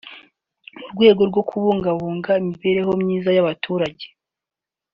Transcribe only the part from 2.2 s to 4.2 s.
imibereho myiza y’abaturage